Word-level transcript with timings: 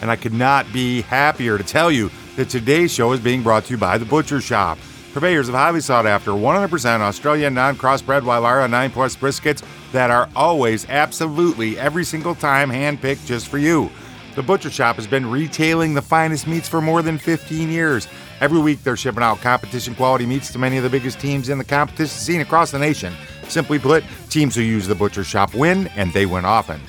And 0.00 0.10
I 0.10 0.16
could 0.16 0.32
not 0.32 0.72
be 0.72 1.02
happier 1.02 1.58
to 1.58 1.64
tell 1.64 1.90
you 1.90 2.10
that 2.36 2.48
today's 2.48 2.92
show 2.92 3.12
is 3.12 3.20
being 3.20 3.42
brought 3.42 3.64
to 3.64 3.70
you 3.72 3.78
by 3.78 3.98
The 3.98 4.04
Butcher 4.04 4.38
Shoppe, 4.38 4.78
purveyors 5.12 5.48
of 5.48 5.54
highly 5.54 5.80
sought 5.80 6.06
after 6.06 6.30
100% 6.30 7.00
Australian 7.00 7.54
non 7.54 7.76
crossbred 7.76 8.22
Wylarah 8.22 8.70
9 8.70 8.90
Plus 8.90 9.16
briskets 9.16 9.62
that 9.92 10.10
are 10.10 10.28
always, 10.36 10.88
absolutely, 10.88 11.78
every 11.78 12.04
single 12.04 12.34
time 12.34 12.70
handpicked 12.70 13.26
just 13.26 13.48
for 13.48 13.58
you. 13.58 13.90
The 14.36 14.42
Butcher 14.44 14.68
Shoppe 14.68 14.96
has 14.96 15.06
been 15.08 15.28
retailing 15.28 15.94
the 15.94 16.02
finest 16.02 16.46
meats 16.46 16.68
for 16.68 16.80
more 16.80 17.02
than 17.02 17.18
15 17.18 17.68
years. 17.70 18.06
Every 18.40 18.60
week 18.60 18.84
they're 18.84 18.96
shipping 18.96 19.22
out 19.22 19.40
competition 19.40 19.96
quality 19.96 20.26
meats 20.26 20.52
to 20.52 20.60
many 20.60 20.76
of 20.76 20.84
the 20.84 20.90
biggest 20.90 21.18
teams 21.18 21.48
in 21.48 21.58
the 21.58 21.64
competition 21.64 22.16
scene 22.16 22.40
across 22.40 22.70
the 22.70 22.78
nation. 22.78 23.12
Simply 23.48 23.80
put, 23.80 24.04
teams 24.30 24.54
who 24.54 24.62
use 24.62 24.86
the 24.86 24.94
Butcher 24.94 25.24
Shoppe 25.24 25.54
win, 25.54 25.88
and 25.96 26.12
they 26.12 26.24
win 26.24 26.44
often. 26.44 26.80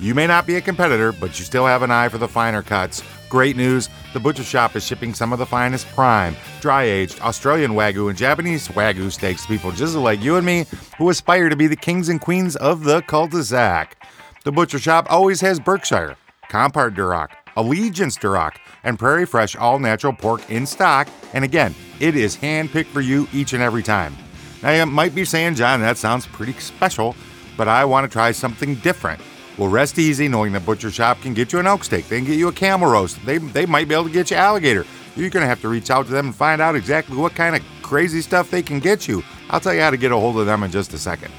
You 0.00 0.14
may 0.14 0.26
not 0.26 0.46
be 0.46 0.56
a 0.56 0.60
competitor, 0.60 1.12
but 1.12 1.38
you 1.38 1.44
still 1.44 1.66
have 1.66 1.82
an 1.82 1.90
eye 1.90 2.08
for 2.08 2.18
the 2.18 2.28
finer 2.28 2.62
cuts. 2.62 3.02
Great 3.28 3.56
news 3.56 3.88
the 4.12 4.20
Butcher 4.20 4.42
Shoppe 4.42 4.76
is 4.76 4.84
shipping 4.84 5.14
some 5.14 5.32
of 5.32 5.38
the 5.38 5.46
finest 5.46 5.86
prime, 5.88 6.36
dry 6.60 6.84
aged 6.84 7.20
Australian 7.20 7.72
Wagyu 7.72 8.08
and 8.08 8.18
Japanese 8.18 8.68
Wagyu 8.68 9.10
steaks 9.10 9.42
to 9.42 9.48
people 9.48 9.72
just 9.72 9.94
like 9.96 10.22
you 10.22 10.36
and 10.36 10.46
me 10.46 10.66
who 10.98 11.10
aspire 11.10 11.48
to 11.48 11.56
be 11.56 11.66
the 11.66 11.76
kings 11.76 12.08
and 12.08 12.20
queens 12.20 12.54
of 12.56 12.84
the 12.84 13.02
cul 13.02 13.26
de 13.26 13.42
sac. 13.42 14.04
The 14.44 14.52
Butcher 14.52 14.78
Shoppe 14.78 15.06
always 15.10 15.40
has 15.40 15.58
Berkshire, 15.58 16.16
Compart 16.48 16.94
Duroc, 16.94 17.30
Allegiance 17.56 18.16
Duroc, 18.18 18.56
and 18.82 18.98
Prairie 18.98 19.26
Fresh 19.26 19.56
all 19.56 19.78
natural 19.78 20.12
pork 20.12 20.48
in 20.50 20.66
stock. 20.66 21.08
And 21.32 21.44
again, 21.44 21.74
it 22.00 22.16
is 22.16 22.36
hand 22.36 22.70
picked 22.70 22.90
for 22.90 23.00
you 23.00 23.26
each 23.32 23.52
and 23.52 23.62
every 23.62 23.82
time. 23.82 24.14
Now, 24.62 24.72
you 24.72 24.86
might 24.86 25.14
be 25.14 25.24
saying, 25.24 25.56
John, 25.56 25.80
that 25.80 25.98
sounds 25.98 26.26
pretty 26.26 26.52
special, 26.54 27.16
but 27.56 27.68
I 27.68 27.84
want 27.84 28.04
to 28.04 28.12
try 28.12 28.32
something 28.32 28.76
different. 28.76 29.20
Well, 29.56 29.68
rest 29.68 29.98
easy 30.00 30.26
knowing 30.26 30.52
the 30.52 30.58
butcher 30.58 30.90
shop 30.90 31.20
can 31.20 31.32
get 31.32 31.52
you 31.52 31.60
an 31.60 31.66
elk 31.66 31.84
steak. 31.84 32.08
They 32.08 32.18
can 32.18 32.26
get 32.26 32.38
you 32.38 32.48
a 32.48 32.52
camel 32.52 32.90
roast. 32.90 33.24
They, 33.24 33.38
they 33.38 33.66
might 33.66 33.86
be 33.86 33.94
able 33.94 34.04
to 34.04 34.10
get 34.10 34.30
you 34.30 34.36
alligator. 34.36 34.84
You're 35.14 35.30
going 35.30 35.42
to 35.42 35.48
have 35.48 35.60
to 35.60 35.68
reach 35.68 35.90
out 35.90 36.06
to 36.06 36.12
them 36.12 36.26
and 36.26 36.34
find 36.34 36.60
out 36.60 36.74
exactly 36.74 37.16
what 37.16 37.36
kind 37.36 37.54
of 37.54 37.62
crazy 37.80 38.20
stuff 38.20 38.50
they 38.50 38.62
can 38.62 38.80
get 38.80 39.06
you. 39.06 39.22
I'll 39.50 39.60
tell 39.60 39.72
you 39.72 39.80
how 39.80 39.90
to 39.90 39.96
get 39.96 40.10
a 40.10 40.16
hold 40.16 40.38
of 40.38 40.46
them 40.46 40.64
in 40.64 40.72
just 40.72 40.92
a 40.92 40.98
second. 40.98 41.32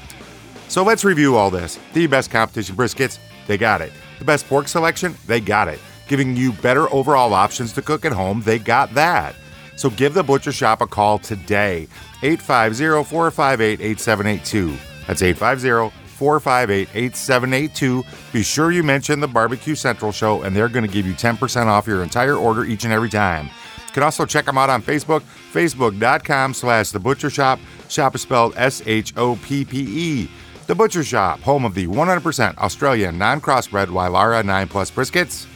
So 0.68 0.82
let's 0.82 1.04
review 1.04 1.36
all 1.36 1.50
this. 1.50 1.78
The 1.92 2.06
best 2.06 2.30
competition 2.30 2.74
briskets, 2.74 3.18
they 3.46 3.58
got 3.58 3.82
it. 3.82 3.92
The 4.18 4.24
best 4.24 4.48
pork 4.48 4.68
selection, 4.68 5.14
they 5.26 5.40
got 5.40 5.68
it. 5.68 5.78
Giving 6.08 6.36
you 6.36 6.52
better 6.52 6.90
overall 6.92 7.34
options 7.34 7.74
to 7.74 7.82
cook 7.82 8.06
at 8.06 8.12
home, 8.12 8.40
they 8.42 8.58
got 8.58 8.94
that. 8.94 9.34
So 9.76 9.90
give 9.90 10.14
the 10.14 10.22
butcher 10.22 10.52
shop 10.52 10.80
a 10.80 10.86
call 10.86 11.18
today. 11.18 11.86
850 12.22 13.04
458 13.04 13.80
8782. 13.80 14.76
That's 15.06 15.22
850 15.22 16.05
458 16.16 16.88
8782. 16.94 18.04
Be 18.32 18.42
sure 18.42 18.70
you 18.70 18.82
mention 18.82 19.20
the 19.20 19.28
Barbecue 19.28 19.74
Central 19.74 20.12
Show, 20.12 20.42
and 20.42 20.56
they're 20.56 20.68
going 20.68 20.86
to 20.86 20.92
give 20.92 21.06
you 21.06 21.14
10% 21.14 21.66
off 21.66 21.86
your 21.86 22.02
entire 22.02 22.36
order 22.36 22.64
each 22.64 22.84
and 22.84 22.92
every 22.92 23.10
time. 23.10 23.46
You 23.46 23.92
can 23.92 24.02
also 24.02 24.26
check 24.26 24.44
them 24.46 24.58
out 24.58 24.70
on 24.70 24.82
Facebook, 24.82 25.22
facebook.com 25.52 26.54
slash 26.54 26.90
The 26.90 26.98
Butcher 26.98 27.28
Shoppe. 27.28 27.60
Shop 27.88 28.14
is 28.14 28.22
spelled 28.22 28.54
S 28.56 28.82
H 28.86 29.12
O 29.16 29.36
P 29.36 29.64
P 29.64 29.78
E. 29.78 30.30
The 30.66 30.74
Butcher 30.74 31.00
Shoppe, 31.00 31.40
home 31.40 31.64
of 31.64 31.74
the 31.74 31.86
100% 31.86 32.58
Australian 32.58 33.18
non 33.18 33.40
crossbred 33.40 33.86
Wylarah 33.86 34.44
9 34.44 34.68
Plus 34.68 34.90
briskets. 34.90 35.46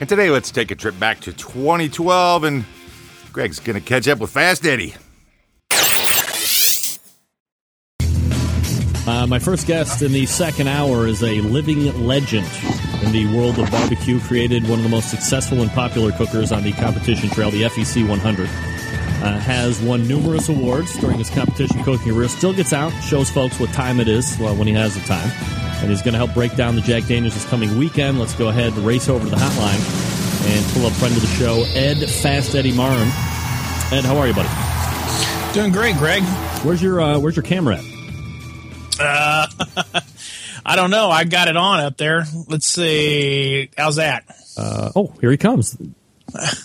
And 0.00 0.08
today, 0.08 0.30
let's 0.30 0.50
take 0.50 0.70
a 0.70 0.74
trip 0.74 0.98
back 0.98 1.20
to 1.20 1.32
2012, 1.32 2.44
and 2.44 2.64
Greg's 3.32 3.60
going 3.60 3.80
to 3.80 3.84
catch 3.84 4.08
up 4.08 4.18
with 4.18 4.30
Fast 4.30 4.66
Eddy. 4.66 4.94
Uh, 9.06 9.26
my 9.26 9.38
first 9.38 9.66
guest 9.66 10.00
in 10.00 10.12
the 10.12 10.24
second 10.24 10.66
hour 10.66 11.06
is 11.06 11.22
a 11.22 11.42
living 11.42 12.06
legend 12.06 12.48
in 13.02 13.12
the 13.12 13.26
world 13.36 13.58
of 13.58 13.70
barbecue, 13.70 14.18
created 14.20 14.66
one 14.66 14.78
of 14.78 14.82
the 14.82 14.88
most 14.88 15.10
successful 15.10 15.60
and 15.60 15.70
popular 15.72 16.10
cookers 16.12 16.52
on 16.52 16.62
the 16.62 16.72
competition 16.72 17.28
trail, 17.28 17.50
the 17.50 17.62
FEC 17.64 18.08
100. 18.08 18.48
Uh, 19.22 19.38
has 19.40 19.80
won 19.82 20.06
numerous 20.08 20.48
awards 20.48 20.98
during 20.98 21.18
his 21.18 21.30
competition 21.30 21.82
cooking 21.84 22.12
career. 22.12 22.28
Still 22.28 22.52
gets 22.54 22.72
out, 22.72 22.90
shows 23.02 23.30
folks 23.30 23.60
what 23.60 23.70
time 23.70 24.00
it 24.00 24.08
is 24.08 24.36
well, 24.38 24.56
when 24.56 24.66
he 24.66 24.72
has 24.74 24.94
the 24.94 25.00
time. 25.06 25.30
And 25.80 25.90
he's 25.90 26.02
going 26.02 26.12
to 26.12 26.18
help 26.18 26.32
break 26.34 26.56
down 26.56 26.74
the 26.74 26.80
Jack 26.80 27.06
Daniels 27.06 27.34
this 27.34 27.44
coming 27.46 27.76
weekend. 27.78 28.18
Let's 28.18 28.34
go 28.34 28.48
ahead 28.48 28.72
and 28.72 28.86
race 28.86 29.08
over 29.08 29.24
to 29.24 29.30
the 29.30 29.36
hotline 29.36 30.14
and 30.46 30.66
pull 30.72 30.86
up 30.86 30.92
friend 30.94 31.14
of 31.14 31.20
the 31.20 31.28
show, 31.28 31.64
Ed 31.74 31.98
Fast 32.08 32.54
Eddy 32.54 32.72
Maurin. 32.72 33.08
Ed, 33.92 34.04
how 34.04 34.16
are 34.16 34.26
you, 34.26 34.34
buddy? 34.34 34.48
Doing 35.54 35.72
great, 35.72 35.96
Greg. 35.96 36.22
Where's 36.62 36.82
your 36.82 37.00
uh, 37.00 37.18
Where's 37.18 37.36
your 37.36 37.44
camera 37.44 37.76
at? 37.76 37.93
Uh, 38.98 39.46
I 40.66 40.76
don't 40.76 40.90
know. 40.90 41.10
I 41.10 41.24
got 41.24 41.48
it 41.48 41.56
on 41.56 41.80
up 41.80 41.96
there. 41.96 42.24
Let's 42.48 42.66
see. 42.66 43.70
How's 43.76 43.96
that? 43.96 44.24
Uh, 44.56 44.92
oh, 44.96 45.14
here 45.20 45.30
he 45.30 45.36
comes. 45.36 45.76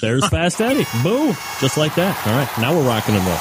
There's 0.01 0.27
Fast 0.27 0.61
Eddy. 0.61 0.85
Boom. 1.03 1.35
Just 1.59 1.77
like 1.77 1.95
that. 1.95 2.27
All 2.27 2.33
right. 2.33 2.49
Now 2.59 2.75
we're 2.75 2.87
rocking 2.87 3.15
and 3.15 3.25
roll. 3.25 3.37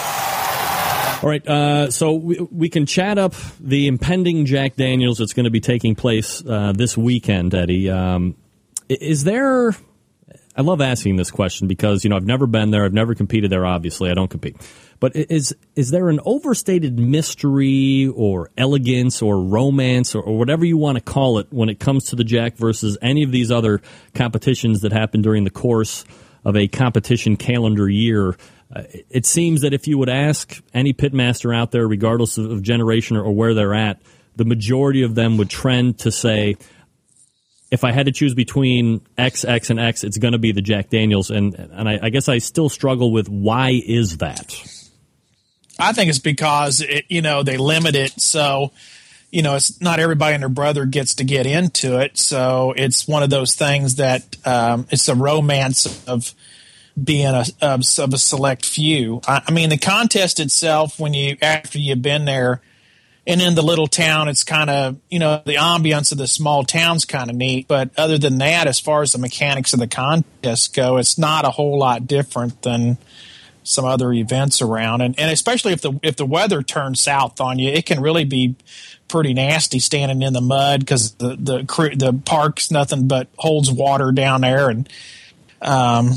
All 1.22 1.28
right. 1.28 1.46
Uh, 1.46 1.90
so 1.90 2.14
we, 2.14 2.40
we 2.50 2.68
can 2.68 2.86
chat 2.86 3.18
up 3.18 3.34
the 3.60 3.86
impending 3.86 4.46
Jack 4.46 4.76
Daniels 4.76 5.18
that's 5.18 5.32
going 5.32 5.44
to 5.44 5.50
be 5.50 5.60
taking 5.60 5.94
place 5.94 6.44
uh, 6.46 6.72
this 6.72 6.96
weekend, 6.96 7.54
Eddie. 7.54 7.90
Um, 7.90 8.36
is 8.88 9.24
there. 9.24 9.74
I 10.58 10.62
love 10.62 10.80
asking 10.80 11.14
this 11.14 11.30
question 11.30 11.68
because, 11.68 12.02
you 12.02 12.10
know, 12.10 12.16
I've 12.16 12.26
never 12.26 12.48
been 12.48 12.72
there. 12.72 12.84
I've 12.84 12.92
never 12.92 13.14
competed 13.14 13.48
there, 13.48 13.64
obviously. 13.64 14.10
I 14.10 14.14
don't 14.14 14.28
compete. 14.28 14.56
But 14.98 15.14
is 15.14 15.54
is 15.76 15.90
there 15.90 16.08
an 16.08 16.18
overstated 16.24 16.98
mystery 16.98 18.12
or 18.12 18.50
elegance 18.58 19.22
or 19.22 19.40
romance 19.40 20.16
or, 20.16 20.22
or, 20.22 20.36
whatever 20.36 20.64
you 20.64 20.76
want 20.76 20.96
to 20.96 21.00
call 21.00 21.38
it 21.38 21.46
when 21.50 21.68
it 21.68 21.78
comes 21.78 22.06
to 22.06 22.16
the 22.16 22.24
Jack 22.24 22.56
versus 22.56 22.98
any 23.00 23.22
of 23.22 23.30
these 23.30 23.52
other 23.52 23.80
competitions 24.16 24.80
that 24.80 24.90
happen 24.90 25.22
during 25.22 25.44
the 25.44 25.50
course 25.50 26.04
of 26.44 26.56
a 26.56 26.66
competition 26.66 27.36
calendar 27.36 27.88
year? 27.88 28.36
Uh, 28.74 28.82
it 29.10 29.26
seems 29.26 29.60
that 29.60 29.72
if 29.72 29.86
you 29.86 29.96
would 29.96 30.08
ask 30.08 30.60
any 30.74 30.92
pitmaster 30.92 31.56
out 31.56 31.70
there, 31.70 31.86
regardless 31.86 32.36
of, 32.36 32.50
of 32.50 32.62
generation 32.62 33.16
or, 33.16 33.22
or 33.22 33.32
where 33.32 33.54
they're 33.54 33.74
at, 33.74 34.02
the 34.34 34.44
majority 34.44 35.02
of 35.02 35.14
them 35.14 35.36
would 35.36 35.50
trend 35.50 35.98
to 36.00 36.10
say, 36.10 36.56
if 37.70 37.84
I 37.84 37.92
had 37.92 38.06
to 38.06 38.12
choose 38.12 38.34
between 38.34 39.02
X, 39.16 39.44
X, 39.44 39.70
and 39.70 39.78
X, 39.78 40.04
it's 40.04 40.18
going 40.18 40.32
to 40.32 40.38
be 40.38 40.52
the 40.52 40.62
Jack 40.62 40.90
Daniels, 40.90 41.30
and 41.30 41.54
and 41.54 41.88
I, 41.88 41.98
I 42.02 42.10
guess 42.10 42.28
I 42.28 42.38
still 42.38 42.68
struggle 42.68 43.12
with 43.12 43.28
why 43.28 43.80
is 43.84 44.18
that. 44.18 44.54
I 45.78 45.92
think 45.92 46.08
it's 46.08 46.18
because 46.18 46.80
it, 46.80 47.04
you 47.08 47.22
know 47.22 47.42
they 47.42 47.56
limit 47.56 47.94
it 47.94 48.20
so 48.20 48.72
you 49.30 49.42
know 49.42 49.54
it's 49.54 49.80
not 49.80 50.00
everybody 50.00 50.34
and 50.34 50.42
their 50.42 50.48
brother 50.48 50.86
gets 50.86 51.16
to 51.16 51.24
get 51.24 51.46
into 51.46 52.00
it. 52.00 52.18
So 52.18 52.72
it's 52.76 53.06
one 53.06 53.22
of 53.22 53.30
those 53.30 53.54
things 53.54 53.96
that 53.96 54.36
um, 54.46 54.86
it's 54.90 55.08
a 55.08 55.14
romance 55.14 56.06
of 56.08 56.34
being 57.02 57.26
a 57.26 57.44
of, 57.60 57.82
of 57.98 58.14
a 58.14 58.18
select 58.18 58.64
few. 58.64 59.20
I, 59.26 59.42
I 59.46 59.52
mean 59.52 59.68
the 59.68 59.78
contest 59.78 60.40
itself 60.40 60.98
when 60.98 61.12
you 61.12 61.36
after 61.42 61.78
you've 61.78 62.02
been 62.02 62.24
there 62.24 62.62
and 63.28 63.40
in 63.40 63.54
the 63.54 63.62
little 63.62 63.86
town 63.86 64.26
it's 64.26 64.42
kind 64.42 64.68
of 64.68 64.96
you 65.08 65.20
know 65.20 65.40
the 65.46 65.54
ambiance 65.54 66.10
of 66.10 66.18
the 66.18 66.26
small 66.26 66.64
town's 66.64 67.04
kind 67.04 67.30
of 67.30 67.36
neat 67.36 67.68
but 67.68 67.90
other 67.96 68.18
than 68.18 68.38
that 68.38 68.66
as 68.66 68.80
far 68.80 69.02
as 69.02 69.12
the 69.12 69.18
mechanics 69.18 69.72
of 69.72 69.78
the 69.78 69.86
contest 69.86 70.74
go 70.74 70.96
it's 70.96 71.16
not 71.16 71.44
a 71.44 71.50
whole 71.50 71.78
lot 71.78 72.06
different 72.06 72.62
than 72.62 72.98
some 73.68 73.84
other 73.84 74.12
events 74.12 74.62
around, 74.62 75.02
and, 75.02 75.18
and 75.18 75.30
especially 75.30 75.72
if 75.72 75.82
the 75.82 75.98
if 76.02 76.16
the 76.16 76.24
weather 76.24 76.62
turns 76.62 77.00
south 77.02 77.40
on 77.40 77.58
you, 77.58 77.70
it 77.70 77.84
can 77.84 78.00
really 78.00 78.24
be 78.24 78.56
pretty 79.08 79.34
nasty 79.34 79.78
standing 79.78 80.22
in 80.22 80.32
the 80.32 80.40
mud 80.40 80.80
because 80.80 81.12
the 81.14 81.36
the 81.36 81.94
the 81.96 82.18
park's 82.24 82.70
nothing 82.70 83.06
but 83.06 83.28
holds 83.36 83.70
water 83.70 84.10
down 84.10 84.40
there, 84.40 84.70
and 84.70 84.88
um, 85.60 86.12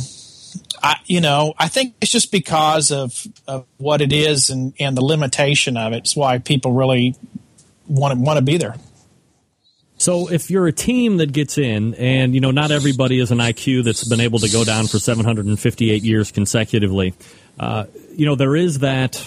I 0.82 0.96
you 1.06 1.22
know 1.22 1.54
I 1.58 1.68
think 1.68 1.96
it's 2.02 2.12
just 2.12 2.32
because 2.32 2.92
of 2.92 3.28
of 3.48 3.66
what 3.78 4.02
it 4.02 4.12
is 4.12 4.50
and 4.50 4.74
and 4.80 4.96
the 4.96 5.04
limitation 5.04 5.78
of 5.78 5.94
it. 5.94 5.98
It's 5.98 6.16
why 6.16 6.38
people 6.40 6.74
really 6.74 7.16
want 7.88 8.18
to 8.18 8.20
want 8.20 8.38
to 8.38 8.44
be 8.44 8.58
there. 8.58 8.76
So 9.98 10.32
if 10.32 10.50
you're 10.50 10.66
a 10.66 10.72
team 10.72 11.18
that 11.18 11.32
gets 11.32 11.60
in, 11.60 11.94
and 11.94 12.34
you 12.34 12.42
know 12.42 12.50
not 12.50 12.72
everybody 12.72 13.20
is 13.20 13.30
an 13.30 13.38
IQ 13.38 13.84
that's 13.84 14.04
been 14.04 14.20
able 14.20 14.40
to 14.40 14.50
go 14.50 14.64
down 14.64 14.88
for 14.88 14.98
758 14.98 16.04
years 16.04 16.32
consecutively, 16.32 17.14
uh, 17.60 17.86
you 18.16 18.26
know, 18.26 18.34
there 18.34 18.56
is 18.56 18.80
that 18.80 19.24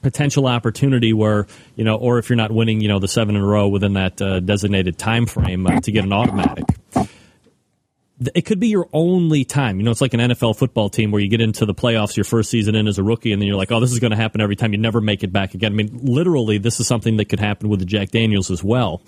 potential 0.00 0.46
opportunity 0.46 1.12
where 1.12 1.46
you 1.76 1.84
know, 1.84 1.96
or 1.96 2.18
if 2.18 2.30
you're 2.30 2.36
not 2.36 2.50
winning, 2.50 2.80
you 2.80 2.88
know, 2.88 2.98
the 2.98 3.08
seven 3.08 3.36
in 3.36 3.42
a 3.42 3.46
row 3.46 3.68
within 3.68 3.92
that 3.94 4.22
uh, 4.22 4.40
designated 4.40 4.96
time 4.96 5.26
frame 5.26 5.66
uh, 5.66 5.78
to 5.80 5.92
get 5.92 6.04
an 6.04 6.12
automatic. 6.14 6.64
It 8.34 8.42
could 8.42 8.58
be 8.58 8.68
your 8.68 8.88
only 8.92 9.44
time. 9.44 9.78
You 9.78 9.84
know, 9.84 9.90
it's 9.90 10.00
like 10.00 10.14
an 10.14 10.20
NFL 10.20 10.56
football 10.56 10.90
team 10.90 11.10
where 11.10 11.20
you 11.20 11.28
get 11.28 11.40
into 11.40 11.64
the 11.66 11.74
playoffs 11.74 12.16
your 12.16 12.24
first 12.24 12.50
season 12.50 12.74
in 12.74 12.88
as 12.88 12.98
a 12.98 13.02
rookie, 13.02 13.32
and 13.32 13.40
then 13.40 13.46
you're 13.46 13.56
like, 13.56 13.70
oh, 13.70 13.80
this 13.80 13.92
is 13.92 14.00
going 14.00 14.10
to 14.10 14.16
happen 14.16 14.40
every 14.40 14.56
time. 14.56 14.72
You 14.72 14.78
never 14.78 15.00
make 15.00 15.22
it 15.22 15.32
back 15.32 15.54
again. 15.54 15.72
I 15.72 15.74
mean, 15.76 16.00
literally, 16.02 16.58
this 16.58 16.80
is 16.80 16.86
something 16.86 17.16
that 17.18 17.26
could 17.26 17.40
happen 17.40 17.68
with 17.68 17.80
the 17.80 17.86
Jack 17.86 18.10
Daniels 18.10 18.50
as 18.50 18.62
well. 18.64 19.02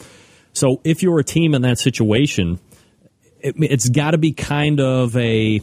So 0.53 0.81
if 0.85 1.03
you're 1.03 1.19
a 1.19 1.25
team 1.25 1.55
in 1.55 1.63
that 1.63 1.79
situation, 1.79 2.61
it, 3.41 3.55
it's 3.59 3.89
got 3.89 4.13
to 4.13 4.19
be 4.19 4.33
kind 4.33 4.81
of 4.81 5.17
a 5.17 5.61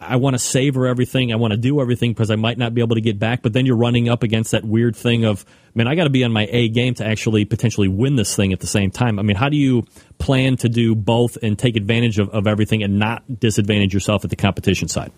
I 0.00 0.16
want 0.16 0.34
to 0.34 0.38
savor 0.38 0.86
everything. 0.86 1.30
I 1.30 1.36
want 1.36 1.52
to 1.52 1.58
do 1.58 1.80
everything 1.80 2.12
because 2.12 2.30
I 2.30 2.36
might 2.36 2.56
not 2.56 2.74
be 2.74 2.80
able 2.80 2.94
to 2.94 3.02
get 3.02 3.18
back. 3.18 3.42
But 3.42 3.52
then 3.52 3.66
you're 3.66 3.76
running 3.76 4.08
up 4.08 4.22
against 4.22 4.52
that 4.52 4.64
weird 4.64 4.96
thing 4.96 5.24
of, 5.24 5.44
man, 5.74 5.86
I 5.86 5.94
got 5.94 6.04
to 6.04 6.10
be 6.10 6.24
on 6.24 6.32
my 6.32 6.48
A 6.50 6.68
game 6.68 6.94
to 6.94 7.06
actually 7.06 7.44
potentially 7.44 7.88
win 7.88 8.16
this 8.16 8.34
thing 8.34 8.54
at 8.54 8.60
the 8.60 8.66
same 8.66 8.90
time. 8.90 9.18
I 9.18 9.22
mean, 9.22 9.36
how 9.36 9.50
do 9.50 9.58
you 9.58 9.84
plan 10.18 10.56
to 10.58 10.70
do 10.70 10.94
both 10.94 11.36
and 11.42 11.58
take 11.58 11.76
advantage 11.76 12.18
of, 12.18 12.30
of 12.30 12.46
everything 12.46 12.82
and 12.82 12.98
not 12.98 13.40
disadvantage 13.40 13.92
yourself 13.92 14.24
at 14.24 14.30
the 14.30 14.36
competition 14.36 14.88
side? 14.88 15.12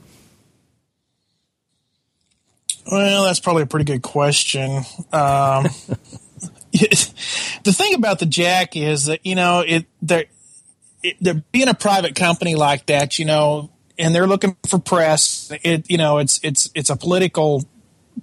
Well, 2.91 3.25
that's 3.25 3.41
probably 3.41 3.63
a 3.63 3.67
pretty 3.67 3.85
good 3.85 4.03
question. 4.03 4.79
Um, 5.13 5.65
the 6.73 7.73
thing 7.73 7.95
about 7.95 8.19
the 8.19 8.27
Jack 8.27 8.77
is 8.77 9.07
that 9.07 9.25
you 9.25 9.35
know 9.35 9.61
it 9.61 9.87
they're, 10.01 10.25
it, 11.03 11.17
they're 11.21 11.43
being 11.53 11.69
a 11.69 11.75
private 11.75 12.17
company 12.17 12.57
like 12.57 12.87
that. 12.87 13.19
You 13.19 13.27
know, 13.27 13.71
and 13.99 14.15
they're 14.15 14.27
looking 14.27 14.57
for 14.69 14.79
press. 14.79 15.53
It 15.63 15.91
you 15.91 15.99
know 15.99 16.19
it's 16.19 16.41
it's 16.43 16.71
it's 16.75 16.91
a 16.91 16.97
political 16.97 17.69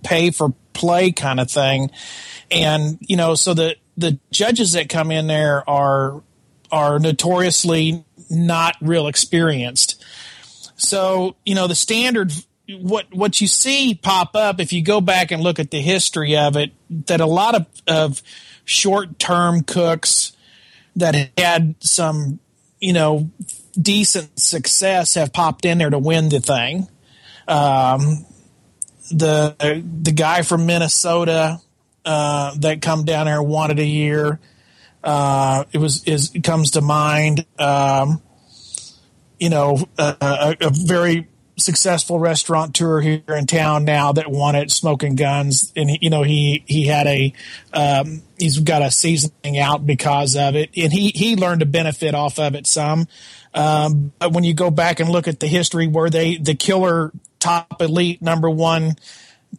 pay 0.03 0.31
for 0.31 0.53
play 0.73 1.11
kind 1.11 1.39
of 1.39 1.49
thing, 1.49 1.91
and 2.51 2.97
you 3.01 3.15
know 3.15 3.35
so 3.35 3.53
the 3.53 3.75
the 3.97 4.19
judges 4.31 4.73
that 4.73 4.89
come 4.89 5.11
in 5.11 5.27
there 5.27 5.67
are 5.69 6.21
are 6.71 6.99
notoriously 6.99 8.05
not 8.29 8.75
real 8.81 9.07
experienced. 9.07 10.03
So 10.75 11.35
you 11.45 11.55
know 11.55 11.67
the 11.67 11.75
standard 11.75 12.31
what 12.77 13.07
what 13.11 13.41
you 13.41 13.47
see 13.47 13.95
pop 13.95 14.35
up 14.35 14.59
if 14.59 14.71
you 14.71 14.83
go 14.83 15.01
back 15.01 15.31
and 15.31 15.41
look 15.41 15.59
at 15.59 15.71
the 15.71 15.81
history 15.81 16.37
of 16.37 16.55
it 16.55 16.71
that 17.07 17.19
a 17.19 17.25
lot 17.25 17.55
of, 17.55 17.65
of 17.87 18.21
short 18.65 19.17
term 19.17 19.63
cooks 19.63 20.33
that 20.95 21.31
had 21.37 21.75
some 21.79 22.39
you 22.79 22.93
know 22.93 23.29
decent 23.79 24.39
success 24.39 25.15
have 25.15 25.33
popped 25.33 25.65
in 25.65 25.77
there 25.77 25.89
to 25.89 25.99
win 25.99 26.29
the 26.29 26.39
thing. 26.39 26.87
Um, 27.47 28.25
the 29.11 29.83
the 30.01 30.11
guy 30.11 30.43
from 30.43 30.65
Minnesota 30.65 31.59
uh, 32.05 32.55
that 32.59 32.81
come 32.81 33.05
down 33.05 33.25
there 33.25 33.41
wanted 33.41 33.79
a 33.79 33.85
year. 33.85 34.39
Uh, 35.03 35.63
it 35.71 35.77
was 35.77 36.03
is 36.03 36.31
comes 36.43 36.71
to 36.71 36.81
mind. 36.81 37.45
Um, 37.57 38.21
you 39.39 39.49
know, 39.49 39.77
a, 39.97 40.17
a, 40.21 40.57
a, 40.67 40.69
very 40.69 41.27
successful 41.59 42.19
restaurateur 42.19 43.01
here 43.01 43.21
in 43.27 43.45
town 43.45 43.85
now 43.85 44.11
that 44.11 44.25
it, 44.29 44.71
Smoking 44.71 45.15
Guns, 45.15 45.71
and 45.75 45.89
he, 45.89 45.99
you 46.01 46.09
know 46.09 46.23
he 46.23 46.63
he 46.65 46.85
had 46.85 47.07
a 47.07 47.33
um, 47.73 48.21
he's 48.37 48.59
got 48.59 48.81
a 48.81 48.91
seasoning 48.91 49.59
out 49.59 49.85
because 49.85 50.35
of 50.35 50.55
it, 50.55 50.69
and 50.75 50.91
he 50.91 51.09
he 51.09 51.35
learned 51.35 51.59
to 51.59 51.65
benefit 51.65 52.15
off 52.15 52.39
of 52.39 52.55
it 52.55 52.67
some. 52.67 53.07
Um, 53.53 54.11
but 54.19 54.31
when 54.31 54.43
you 54.43 54.53
go 54.53 54.69
back 54.69 54.99
and 54.99 55.09
look 55.09 55.27
at 55.27 55.39
the 55.39 55.47
history 55.47 55.87
where 55.87 56.09
they, 56.09 56.37
the 56.37 56.55
killer 56.55 57.11
top 57.39 57.81
elite 57.81 58.21
number 58.21 58.49
one 58.49 58.95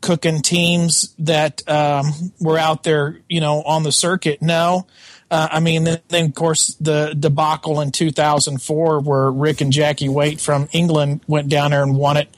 cooking 0.00 0.42
teams 0.42 1.14
that 1.18 1.68
um, 1.68 2.32
were 2.40 2.58
out 2.58 2.84
there, 2.84 3.18
you 3.28 3.40
know, 3.40 3.62
on 3.62 3.82
the 3.82 3.92
circuit, 3.92 4.40
no. 4.40 4.86
Uh, 5.30 5.48
I 5.52 5.60
mean, 5.60 5.84
then, 5.84 6.00
then, 6.08 6.24
of 6.26 6.34
course 6.34 6.74
the 6.80 7.14
debacle 7.18 7.80
in 7.80 7.92
2004 7.92 9.00
where 9.00 9.30
Rick 9.30 9.60
and 9.60 9.72
Jackie 9.72 10.08
Waite 10.08 10.40
from 10.40 10.68
England 10.72 11.20
went 11.28 11.48
down 11.48 11.70
there 11.70 11.82
and 11.82 11.96
won 11.96 12.16
it. 12.16 12.28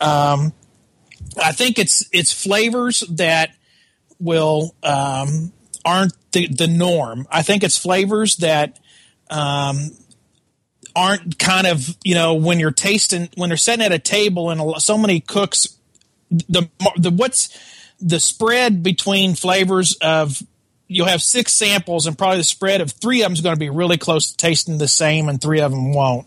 Um, 0.00 0.54
I 1.42 1.52
think 1.52 1.78
it's 1.78 2.08
it's 2.12 2.32
flavors 2.32 3.00
that 3.10 3.54
will 4.18 4.74
um, 4.82 5.52
aren't 5.84 6.14
the, 6.32 6.48
the 6.48 6.66
norm. 6.66 7.26
I 7.30 7.42
think 7.42 7.62
it's 7.62 7.76
flavors 7.76 8.36
that 8.36 8.78
um, 9.28 9.90
aren't 10.96 11.38
kind 11.38 11.66
of 11.66 11.96
you 12.04 12.14
know 12.14 12.34
when 12.34 12.58
you're 12.58 12.72
tasting 12.72 13.28
when 13.36 13.50
they're 13.50 13.56
sitting 13.56 13.84
at 13.84 13.92
a 13.92 13.98
table 13.98 14.50
and 14.50 14.80
so 14.82 14.98
many 14.98 15.20
cooks 15.20 15.76
the 16.30 16.68
the 16.96 17.10
what's 17.10 17.56
the 18.00 18.20
spread 18.20 18.82
between 18.82 19.34
flavors 19.34 19.94
of 20.00 20.42
you'll 20.90 21.06
have 21.06 21.22
six 21.22 21.52
samples 21.52 22.06
and 22.06 22.18
probably 22.18 22.38
the 22.38 22.44
spread 22.44 22.80
of 22.80 22.90
three 22.90 23.22
of 23.22 23.26
them 23.26 23.32
is 23.32 23.40
going 23.40 23.54
to 23.54 23.60
be 23.60 23.70
really 23.70 23.96
close 23.96 24.30
to 24.30 24.36
tasting 24.36 24.78
the 24.78 24.88
same 24.88 25.28
and 25.28 25.40
three 25.40 25.60
of 25.60 25.70
them 25.70 25.92
won't 25.92 26.26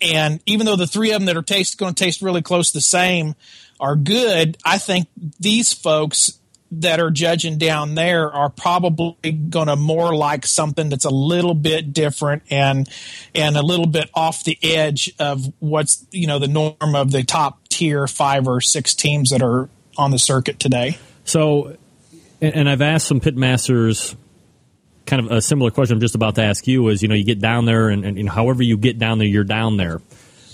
and 0.00 0.40
even 0.46 0.66
though 0.66 0.76
the 0.76 0.86
three 0.86 1.10
of 1.10 1.20
them 1.20 1.26
that 1.26 1.36
are 1.36 1.42
taste 1.42 1.78
going 1.78 1.94
to 1.94 2.04
taste 2.04 2.22
really 2.22 2.42
close 2.42 2.70
to 2.70 2.78
the 2.78 2.82
same 2.82 3.34
are 3.78 3.96
good 3.96 4.56
i 4.64 4.78
think 4.78 5.08
these 5.38 5.72
folks 5.72 6.38
that 6.72 7.00
are 7.00 7.10
judging 7.10 7.58
down 7.58 7.96
there 7.96 8.32
are 8.32 8.48
probably 8.48 9.32
going 9.32 9.66
to 9.66 9.74
more 9.74 10.14
like 10.14 10.46
something 10.46 10.88
that's 10.88 11.04
a 11.04 11.10
little 11.10 11.54
bit 11.54 11.92
different 11.92 12.42
and 12.48 12.88
and 13.34 13.56
a 13.56 13.62
little 13.62 13.88
bit 13.88 14.08
off 14.14 14.44
the 14.44 14.56
edge 14.62 15.12
of 15.18 15.52
what's 15.58 16.06
you 16.12 16.26
know 16.28 16.38
the 16.38 16.46
norm 16.46 16.94
of 16.94 17.10
the 17.10 17.24
top 17.24 17.68
tier 17.68 18.06
five 18.06 18.46
or 18.46 18.60
six 18.60 18.94
teams 18.94 19.30
that 19.30 19.42
are 19.42 19.68
on 19.96 20.10
the 20.10 20.18
circuit 20.18 20.58
today. 20.58 20.98
So, 21.24 21.76
and 22.40 22.68
I've 22.68 22.82
asked 22.82 23.06
some 23.06 23.20
pitmasters 23.20 24.16
kind 25.06 25.26
of 25.26 25.32
a 25.32 25.42
similar 25.42 25.70
question. 25.70 25.94
I'm 25.94 26.00
just 26.00 26.14
about 26.14 26.36
to 26.36 26.42
ask 26.42 26.66
you 26.66 26.88
is 26.88 27.02
you 27.02 27.08
know 27.08 27.14
you 27.14 27.24
get 27.24 27.40
down 27.40 27.64
there 27.64 27.88
and, 27.88 28.04
and 28.04 28.16
know, 28.16 28.32
however 28.32 28.62
you 28.62 28.76
get 28.76 28.98
down 28.98 29.18
there, 29.18 29.28
you're 29.28 29.44
down 29.44 29.76
there 29.76 30.00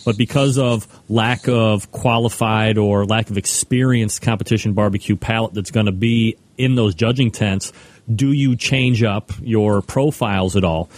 but 0.06 0.16
because 0.16 0.56
of 0.56 0.86
lack 1.10 1.48
of 1.48 1.90
qualified 1.90 2.78
or 2.78 3.04
lack 3.04 3.28
of 3.28 3.36
experienced 3.36 4.22
competition 4.22 4.72
barbecue 4.72 5.16
palate 5.16 5.52
that's 5.52 5.72
going 5.72 5.86
to 5.86 5.92
be 5.92 6.36
in 6.56 6.76
those 6.76 6.94
judging 6.94 7.32
tents, 7.32 7.72
do 8.14 8.30
you 8.30 8.54
change 8.54 9.02
up 9.02 9.32
your 9.42 9.82
profiles 9.82 10.54
at 10.54 10.62
all? 10.62 10.88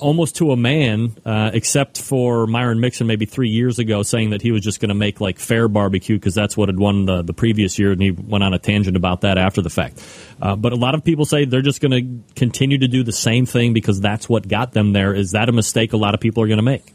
Almost 0.00 0.36
to 0.36 0.52
a 0.52 0.56
man, 0.56 1.16
uh, 1.24 1.50
except 1.52 2.00
for 2.00 2.46
Myron 2.46 2.80
Mixon 2.80 3.06
maybe 3.06 3.26
three 3.26 3.48
years 3.48 3.78
ago 3.78 4.02
saying 4.02 4.30
that 4.30 4.42
he 4.42 4.52
was 4.52 4.62
just 4.62 4.80
going 4.80 4.88
to 4.88 4.94
make 4.94 5.20
like 5.20 5.38
fair 5.38 5.68
barbecue 5.68 6.16
because 6.16 6.34
that's 6.34 6.56
what 6.56 6.68
had 6.68 6.78
won 6.78 7.06
the, 7.06 7.22
the 7.22 7.32
previous 7.32 7.78
year, 7.78 7.92
and 7.92 8.00
he 8.00 8.10
went 8.10 8.44
on 8.44 8.54
a 8.54 8.58
tangent 8.58 8.96
about 8.96 9.22
that 9.22 9.38
after 9.38 9.62
the 9.62 9.70
fact. 9.70 10.02
Uh, 10.40 10.56
but 10.56 10.72
a 10.72 10.76
lot 10.76 10.94
of 10.94 11.04
people 11.04 11.24
say 11.24 11.44
they're 11.44 11.62
just 11.62 11.80
going 11.80 11.92
to 11.92 12.34
continue 12.34 12.78
to 12.78 12.88
do 12.88 13.02
the 13.02 13.12
same 13.12 13.46
thing 13.46 13.72
because 13.72 14.00
that's 14.00 14.28
what 14.28 14.46
got 14.48 14.72
them 14.72 14.92
there. 14.92 15.14
Is 15.14 15.32
that 15.32 15.48
a 15.48 15.52
mistake 15.52 15.92
a 15.92 15.96
lot 15.96 16.14
of 16.14 16.20
people 16.20 16.42
are 16.42 16.48
going 16.48 16.58
to 16.58 16.62
make? 16.62 16.94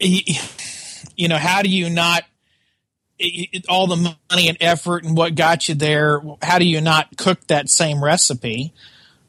you 0.00 1.28
know, 1.28 1.38
how 1.38 1.62
do 1.62 1.68
you 1.68 1.90
not 1.90 2.24
all 3.68 3.88
the 3.88 4.14
money 4.30 4.48
and 4.48 4.56
effort 4.60 5.04
and 5.04 5.16
what 5.16 5.34
got 5.34 5.68
you 5.68 5.74
there? 5.74 6.20
How 6.42 6.58
do 6.58 6.64
you 6.64 6.80
not 6.80 7.16
cook 7.16 7.46
that 7.48 7.68
same 7.68 8.02
recipe? 8.02 8.72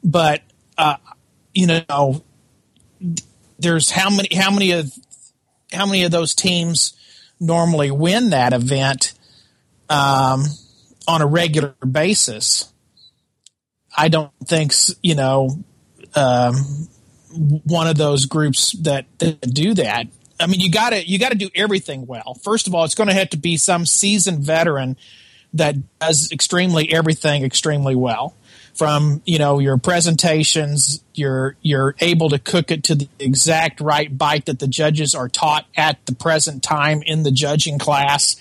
But 0.02 0.42
uh, 0.78 0.96
you 1.54 1.84
know, 1.88 2.22
there's 3.58 3.90
how 3.90 4.10
many 4.10 4.34
how 4.34 4.50
many 4.50 4.72
of 4.72 4.92
how 5.72 5.86
many 5.86 6.04
of 6.04 6.10
those 6.10 6.34
teams 6.34 6.94
normally 7.38 7.90
win 7.90 8.30
that 8.30 8.52
event 8.52 9.14
um, 9.88 10.44
on 11.06 11.22
a 11.22 11.26
regular 11.26 11.74
basis? 11.88 12.72
I 13.96 14.08
don't 14.08 14.32
think 14.44 14.72
you 15.02 15.14
know 15.14 15.58
um, 16.14 16.54
one 17.64 17.86
of 17.86 17.96
those 17.96 18.26
groups 18.26 18.72
that, 18.82 19.06
that 19.18 19.40
do 19.42 19.74
that 19.74 20.06
I 20.40 20.46
mean, 20.46 20.60
you 20.60 20.70
got 20.70 20.90
to 20.90 21.06
you 21.06 21.18
got 21.18 21.32
to 21.32 21.38
do 21.38 21.50
everything 21.54 22.06
well. 22.06 22.34
First 22.42 22.66
of 22.66 22.74
all, 22.74 22.84
it's 22.84 22.94
going 22.94 23.08
to 23.08 23.14
have 23.14 23.30
to 23.30 23.36
be 23.36 23.56
some 23.56 23.84
seasoned 23.84 24.40
veteran 24.40 24.96
that 25.52 25.76
does 25.98 26.32
extremely 26.32 26.92
everything 26.92 27.44
extremely 27.44 27.94
well. 27.94 28.34
From 28.80 29.20
you 29.26 29.38
know 29.38 29.58
your 29.58 29.76
presentations, 29.76 31.04
you're 31.12 31.54
you're 31.60 31.94
able 32.00 32.30
to 32.30 32.38
cook 32.38 32.70
it 32.70 32.84
to 32.84 32.94
the 32.94 33.10
exact 33.18 33.82
right 33.82 34.16
bite 34.16 34.46
that 34.46 34.58
the 34.58 34.66
judges 34.66 35.14
are 35.14 35.28
taught 35.28 35.66
at 35.76 35.98
the 36.06 36.14
present 36.14 36.62
time 36.62 37.02
in 37.02 37.22
the 37.22 37.30
judging 37.30 37.78
class. 37.78 38.36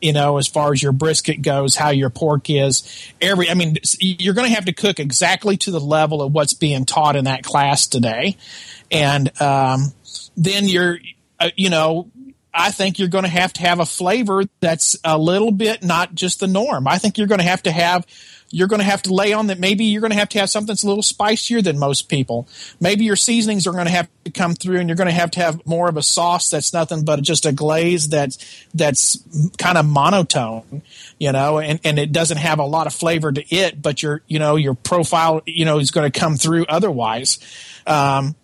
You 0.00 0.12
know, 0.12 0.38
as 0.38 0.48
far 0.48 0.72
as 0.72 0.82
your 0.82 0.90
brisket 0.90 1.40
goes, 1.40 1.76
how 1.76 1.90
your 1.90 2.10
pork 2.10 2.50
is, 2.50 3.12
every 3.20 3.48
I 3.48 3.54
mean, 3.54 3.76
you're 4.00 4.34
going 4.34 4.48
to 4.48 4.54
have 4.56 4.64
to 4.64 4.72
cook 4.72 4.98
exactly 4.98 5.56
to 5.58 5.70
the 5.70 5.78
level 5.78 6.20
of 6.20 6.32
what's 6.32 6.52
being 6.52 6.84
taught 6.84 7.14
in 7.14 7.26
that 7.26 7.44
class 7.44 7.86
today, 7.86 8.36
and 8.90 9.40
um, 9.40 9.92
then 10.36 10.66
you're 10.66 10.98
uh, 11.38 11.50
you 11.54 11.70
know, 11.70 12.10
I 12.52 12.72
think 12.72 12.98
you're 12.98 13.06
going 13.06 13.22
to 13.22 13.30
have 13.30 13.52
to 13.52 13.62
have 13.62 13.78
a 13.78 13.86
flavor 13.86 14.42
that's 14.58 14.96
a 15.04 15.16
little 15.16 15.52
bit 15.52 15.84
not 15.84 16.12
just 16.12 16.40
the 16.40 16.48
norm. 16.48 16.88
I 16.88 16.98
think 16.98 17.18
you're 17.18 17.28
going 17.28 17.38
to 17.38 17.46
have 17.46 17.62
to 17.62 17.70
have 17.70 18.04
you're 18.50 18.68
going 18.68 18.80
to 18.80 18.84
have 18.84 19.02
to 19.02 19.12
lay 19.12 19.32
on 19.32 19.48
that 19.48 19.58
maybe 19.58 19.84
you're 19.84 20.00
going 20.00 20.12
to 20.12 20.18
have 20.18 20.28
to 20.30 20.38
have 20.38 20.48
something 20.48 20.68
that's 20.68 20.84
a 20.84 20.86
little 20.86 21.02
spicier 21.02 21.60
than 21.60 21.78
most 21.78 22.08
people. 22.08 22.48
Maybe 22.80 23.04
your 23.04 23.16
seasonings 23.16 23.66
are 23.66 23.72
going 23.72 23.86
to 23.86 23.90
have 23.90 24.08
to 24.24 24.30
come 24.30 24.54
through 24.54 24.78
and 24.78 24.88
you're 24.88 24.96
going 24.96 25.08
to 25.08 25.14
have 25.14 25.32
to 25.32 25.40
have 25.40 25.66
more 25.66 25.88
of 25.88 25.96
a 25.96 26.02
sauce 26.02 26.50
that's 26.50 26.72
nothing 26.72 27.04
but 27.04 27.22
just 27.22 27.44
a 27.44 27.52
glaze 27.52 28.08
that's 28.08 28.66
that's 28.74 29.18
kind 29.58 29.76
of 29.76 29.86
monotone, 29.86 30.82
you 31.18 31.32
know, 31.32 31.58
and, 31.58 31.80
and 31.84 31.98
it 31.98 32.12
doesn't 32.12 32.38
have 32.38 32.58
a 32.58 32.64
lot 32.64 32.86
of 32.86 32.94
flavor 32.94 33.32
to 33.32 33.54
it, 33.54 33.82
but 33.82 34.02
your 34.02 34.22
you 34.28 34.38
know, 34.38 34.56
your 34.56 34.74
profile, 34.74 35.42
you 35.46 35.64
know, 35.64 35.78
is 35.78 35.90
going 35.90 36.10
to 36.10 36.18
come 36.18 36.36
through 36.36 36.66
otherwise. 36.66 37.38
Um, 37.86 38.36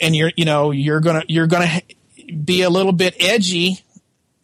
and 0.00 0.16
you're 0.16 0.32
you 0.36 0.44
know 0.44 0.72
you're 0.72 1.00
gonna 1.00 1.22
you're 1.28 1.46
gonna 1.46 1.80
be 2.44 2.62
a 2.62 2.70
little 2.70 2.92
bit 2.92 3.14
edgy 3.20 3.80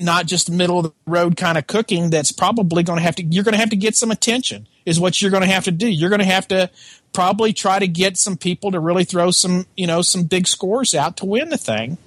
not 0.00 0.26
just 0.26 0.50
middle 0.50 0.78
of 0.78 0.84
the 0.84 0.92
road 1.06 1.36
kind 1.36 1.58
of 1.58 1.66
cooking 1.66 2.10
that's 2.10 2.32
probably 2.32 2.82
going 2.82 2.98
to 2.98 3.02
have 3.02 3.16
to 3.16 3.24
you're 3.24 3.44
going 3.44 3.54
to 3.54 3.58
have 3.58 3.70
to 3.70 3.76
get 3.76 3.96
some 3.96 4.10
attention 4.10 4.66
is 4.86 5.00
what 5.00 5.20
you're 5.20 5.30
going 5.30 5.42
to 5.42 5.48
have 5.48 5.64
to 5.64 5.72
do 5.72 5.88
you're 5.88 6.10
going 6.10 6.20
to 6.20 6.24
have 6.24 6.46
to 6.48 6.70
probably 7.12 7.52
try 7.52 7.78
to 7.78 7.88
get 7.88 8.16
some 8.16 8.36
people 8.36 8.70
to 8.70 8.80
really 8.80 9.04
throw 9.04 9.30
some 9.30 9.66
you 9.76 9.86
know 9.86 10.02
some 10.02 10.24
big 10.24 10.46
scores 10.46 10.94
out 10.94 11.16
to 11.16 11.26
win 11.26 11.48
the 11.48 11.58
thing 11.58 11.98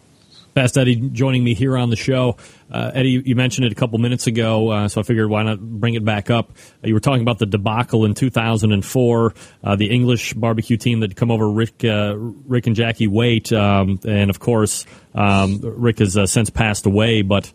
Fast 0.53 0.77
Eddy 0.77 0.97
joining 0.97 1.45
me 1.45 1.53
here 1.53 1.77
on 1.77 1.89
the 1.89 1.95
show. 1.95 2.35
Uh, 2.69 2.91
Eddie, 2.93 3.23
you 3.25 3.35
mentioned 3.35 3.65
it 3.65 3.71
a 3.71 3.75
couple 3.75 3.97
minutes 3.99 4.27
ago, 4.27 4.69
uh, 4.69 4.87
so 4.89 4.99
I 4.99 5.03
figured 5.03 5.29
why 5.29 5.43
not 5.43 5.61
bring 5.61 5.93
it 5.93 6.03
back 6.03 6.29
up. 6.29 6.51
Uh, 6.83 6.87
you 6.87 6.93
were 6.93 6.99
talking 6.99 7.21
about 7.21 7.39
the 7.39 7.45
debacle 7.45 8.03
in 8.03 8.13
2004, 8.13 9.33
uh, 9.63 9.75
the 9.77 9.89
English 9.89 10.33
barbecue 10.33 10.75
team 10.75 10.99
that 11.01 11.15
come 11.15 11.31
over 11.31 11.49
Rick, 11.49 11.85
uh, 11.85 12.15
Rick 12.17 12.67
and 12.67 12.75
Jackie 12.75 13.07
Waite, 13.07 13.53
um, 13.53 13.99
and 14.05 14.29
of 14.29 14.39
course, 14.39 14.85
um, 15.15 15.59
Rick 15.63 15.99
has 15.99 16.17
uh, 16.17 16.25
since 16.25 16.49
passed 16.49 16.85
away. 16.85 17.21
But 17.21 17.49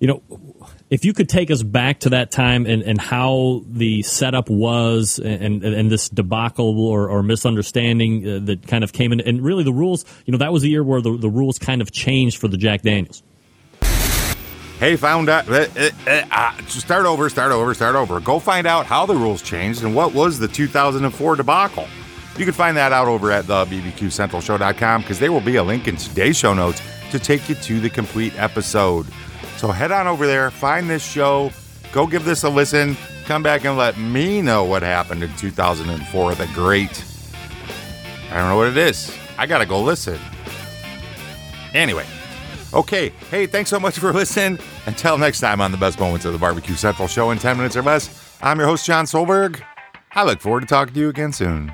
you 0.00 0.06
know, 0.06 0.22
if 0.88 1.04
you 1.04 1.12
could 1.12 1.28
take 1.28 1.50
us 1.50 1.62
back 1.62 2.00
to 2.00 2.08
that 2.10 2.30
time 2.30 2.66
and, 2.66 2.82
and 2.82 3.00
how 3.00 3.62
the 3.66 4.02
setup 4.02 4.48
was 4.48 5.18
and, 5.18 5.62
and, 5.62 5.74
and 5.74 5.90
this 5.90 6.08
debacle 6.08 6.80
or, 6.80 7.08
or 7.08 7.22
misunderstanding 7.22 8.26
uh, 8.26 8.38
that 8.46 8.66
kind 8.66 8.82
of 8.82 8.92
came 8.92 9.12
in, 9.12 9.20
and 9.20 9.42
really 9.42 9.62
the 9.62 9.72
rules, 9.72 10.04
you 10.24 10.32
know, 10.32 10.38
that 10.38 10.52
was 10.52 10.62
the 10.62 10.70
year 10.70 10.82
where 10.82 11.02
the, 11.02 11.16
the 11.16 11.28
rules 11.28 11.58
kind 11.58 11.82
of 11.82 11.92
changed 11.92 12.38
for 12.38 12.48
the 12.48 12.56
Jack 12.56 12.82
Daniels. 12.82 13.22
Hey, 14.80 14.96
found 14.96 15.28
out. 15.28 15.46
Uh, 15.46 15.66
uh, 16.06 16.56
start 16.66 17.04
over, 17.04 17.28
start 17.28 17.52
over, 17.52 17.74
start 17.74 17.94
over. 17.94 18.18
Go 18.18 18.38
find 18.38 18.66
out 18.66 18.86
how 18.86 19.04
the 19.04 19.14
rules 19.14 19.42
changed 19.42 19.84
and 19.84 19.94
what 19.94 20.14
was 20.14 20.38
the 20.38 20.48
2004 20.48 21.36
debacle. 21.36 21.86
You 22.38 22.46
can 22.46 22.54
find 22.54 22.74
that 22.78 22.90
out 22.90 23.06
over 23.06 23.30
at 23.30 23.46
the 23.46 23.66
bbqcentralshow.com 23.66 25.02
because 25.02 25.18
there 25.18 25.30
will 25.30 25.42
be 25.42 25.56
a 25.56 25.62
link 25.62 25.86
in 25.86 25.96
today's 25.96 26.38
show 26.38 26.54
notes 26.54 26.80
to 27.10 27.18
take 27.18 27.46
you 27.50 27.54
to 27.56 27.80
the 27.80 27.90
complete 27.90 28.32
episode. 28.38 29.06
So 29.60 29.70
head 29.70 29.92
on 29.92 30.06
over 30.06 30.26
there, 30.26 30.50
find 30.50 30.88
this 30.88 31.04
show, 31.04 31.50
go 31.92 32.06
give 32.06 32.24
this 32.24 32.44
a 32.44 32.48
listen, 32.48 32.96
come 33.26 33.42
back 33.42 33.66
and 33.66 33.76
let 33.76 33.98
me 33.98 34.40
know 34.40 34.64
what 34.64 34.82
happened 34.82 35.22
in 35.22 35.30
2004. 35.36 36.34
The 36.34 36.46
great. 36.54 37.04
I 38.30 38.38
don't 38.38 38.48
know 38.48 38.56
what 38.56 38.68
it 38.68 38.78
is. 38.78 39.14
I 39.36 39.46
got 39.46 39.58
to 39.58 39.66
go 39.66 39.82
listen. 39.82 40.18
Anyway, 41.74 42.06
okay. 42.72 43.10
Hey, 43.30 43.46
thanks 43.46 43.68
so 43.68 43.78
much 43.78 43.98
for 43.98 44.10
listening. 44.14 44.58
Until 44.86 45.18
next 45.18 45.40
time 45.40 45.60
on 45.60 45.72
the 45.72 45.76
best 45.76 46.00
moments 46.00 46.24
of 46.24 46.32
the 46.32 46.38
Barbecue 46.38 46.74
Central 46.74 47.06
show 47.06 47.30
in 47.30 47.36
10 47.36 47.58
minutes 47.58 47.76
or 47.76 47.82
less, 47.82 48.38
I'm 48.40 48.58
your 48.58 48.66
host, 48.66 48.86
John 48.86 49.04
Solberg. 49.04 49.60
I 50.12 50.24
look 50.24 50.40
forward 50.40 50.60
to 50.60 50.66
talking 50.66 50.94
to 50.94 51.00
you 51.00 51.10
again 51.10 51.34
soon. 51.34 51.70